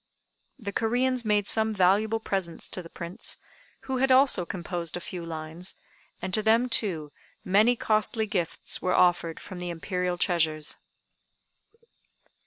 [0.57, 3.37] The Coreans made some valuable presents to the Prince,
[3.81, 5.75] who had also composed a few lines,
[6.23, 7.11] and to them, too,
[7.45, 10.77] many costly gifts were offered from the Imperial treasures.